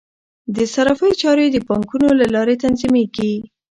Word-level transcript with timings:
د 0.55 0.57
صرافۍ 0.73 1.11
چارې 1.21 1.45
د 1.51 1.57
بانکونو 1.67 2.09
له 2.19 2.25
لارې 2.35 2.55
تنظیمیږي. 2.63 3.33